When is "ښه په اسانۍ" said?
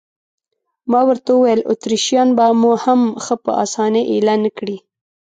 3.23-4.03